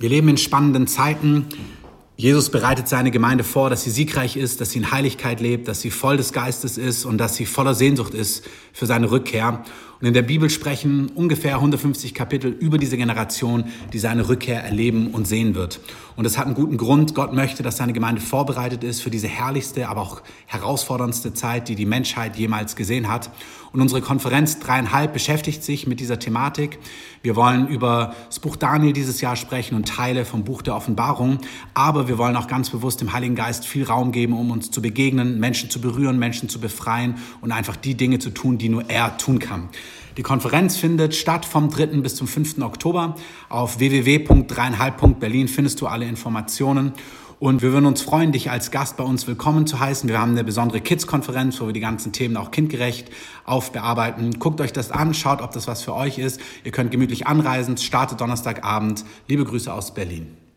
Wir 0.00 0.08
leben 0.08 0.30
in 0.30 0.38
spannenden 0.38 0.86
Zeiten. 0.86 1.44
Jesus 2.20 2.50
bereitet 2.50 2.86
seine 2.86 3.10
Gemeinde 3.10 3.44
vor, 3.44 3.70
dass 3.70 3.82
sie 3.82 3.88
siegreich 3.88 4.36
ist, 4.36 4.60
dass 4.60 4.72
sie 4.72 4.80
in 4.80 4.90
Heiligkeit 4.90 5.40
lebt, 5.40 5.68
dass 5.68 5.80
sie 5.80 5.90
voll 5.90 6.18
des 6.18 6.34
Geistes 6.34 6.76
ist 6.76 7.06
und 7.06 7.16
dass 7.16 7.36
sie 7.36 7.46
voller 7.46 7.72
Sehnsucht 7.72 8.12
ist 8.12 8.46
für 8.74 8.84
seine 8.84 9.10
Rückkehr. 9.10 9.64
Und 10.00 10.06
in 10.06 10.14
der 10.14 10.22
Bibel 10.22 10.48
sprechen 10.48 11.10
ungefähr 11.14 11.56
150 11.56 12.14
Kapitel 12.14 12.50
über 12.50 12.78
diese 12.78 12.96
Generation, 12.96 13.64
die 13.92 13.98
seine 13.98 14.28
Rückkehr 14.30 14.62
erleben 14.62 15.08
und 15.08 15.26
sehen 15.26 15.54
wird. 15.54 15.80
Und 16.16 16.24
es 16.24 16.38
hat 16.38 16.46
einen 16.46 16.54
guten 16.54 16.78
Grund. 16.78 17.14
Gott 17.14 17.34
möchte, 17.34 17.62
dass 17.62 17.76
seine 17.76 17.92
Gemeinde 17.92 18.20
vorbereitet 18.22 18.82
ist 18.82 19.02
für 19.02 19.10
diese 19.10 19.28
herrlichste, 19.28 19.88
aber 19.88 20.00
auch 20.00 20.22
herausforderndste 20.46 21.34
Zeit, 21.34 21.68
die 21.68 21.74
die 21.74 21.84
Menschheit 21.84 22.36
jemals 22.36 22.76
gesehen 22.76 23.08
hat. 23.08 23.30
Und 23.72 23.80
unsere 23.80 24.00
Konferenz 24.00 24.58
dreieinhalb 24.58 25.12
beschäftigt 25.12 25.62
sich 25.62 25.86
mit 25.86 26.00
dieser 26.00 26.18
Thematik. 26.18 26.78
Wir 27.22 27.36
wollen 27.36 27.68
über 27.68 28.14
das 28.26 28.40
Buch 28.40 28.56
Daniel 28.56 28.92
dieses 28.92 29.20
Jahr 29.20 29.36
sprechen 29.36 29.74
und 29.76 29.86
Teile 29.86 30.24
vom 30.24 30.44
Buch 30.44 30.62
der 30.62 30.74
Offenbarung. 30.74 31.38
Aber 31.74 32.08
wir 32.10 32.18
wollen 32.18 32.34
auch 32.34 32.48
ganz 32.48 32.70
bewusst 32.70 33.00
dem 33.00 33.12
Heiligen 33.12 33.36
Geist 33.36 33.64
viel 33.64 33.84
Raum 33.84 34.10
geben, 34.10 34.32
um 34.32 34.50
uns 34.50 34.72
zu 34.72 34.82
begegnen, 34.82 35.38
Menschen 35.38 35.70
zu 35.70 35.80
berühren, 35.80 36.18
Menschen 36.18 36.48
zu 36.48 36.58
befreien 36.58 37.14
und 37.40 37.52
einfach 37.52 37.76
die 37.76 37.94
Dinge 37.94 38.18
zu 38.18 38.30
tun, 38.30 38.58
die 38.58 38.68
nur 38.68 38.90
er 38.90 39.16
tun 39.16 39.38
kann. 39.38 39.68
Die 40.16 40.22
Konferenz 40.22 40.76
findet 40.76 41.14
statt 41.14 41.44
vom 41.44 41.70
3. 41.70 41.86
bis 42.00 42.16
zum 42.16 42.26
5. 42.26 42.58
Oktober. 42.62 43.14
Auf 43.48 43.78
www.dreieinhalb.berlin 43.78 45.46
findest 45.46 45.80
du 45.80 45.86
alle 45.86 46.04
Informationen. 46.04 46.94
Und 47.38 47.62
wir 47.62 47.72
würden 47.72 47.86
uns 47.86 48.02
freuen, 48.02 48.32
dich 48.32 48.50
als 48.50 48.72
Gast 48.72 48.96
bei 48.96 49.04
uns 49.04 49.28
willkommen 49.28 49.68
zu 49.68 49.78
heißen. 49.78 50.08
Wir 50.08 50.20
haben 50.20 50.32
eine 50.32 50.42
besondere 50.42 50.80
Kids-Konferenz, 50.80 51.60
wo 51.60 51.66
wir 51.66 51.72
die 51.72 51.78
ganzen 51.78 52.10
Themen 52.10 52.36
auch 52.36 52.50
kindgerecht 52.50 53.08
aufbearbeiten. 53.44 54.40
Guckt 54.40 54.60
euch 54.60 54.72
das 54.72 54.90
an, 54.90 55.14
schaut, 55.14 55.42
ob 55.42 55.52
das 55.52 55.68
was 55.68 55.82
für 55.82 55.94
euch 55.94 56.18
ist. 56.18 56.40
Ihr 56.64 56.72
könnt 56.72 56.90
gemütlich 56.90 57.28
anreisen. 57.28 57.76
Startet 57.76 58.20
Donnerstagabend. 58.20 59.04
Liebe 59.28 59.44
Grüße 59.44 59.72
aus 59.72 59.94
Berlin. 59.94 60.39